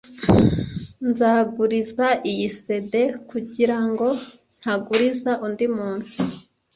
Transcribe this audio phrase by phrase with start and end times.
[1.09, 2.91] Nzaguriza iyi CD
[3.29, 4.07] kugirango
[4.59, 6.07] ntaguriza undi muntu.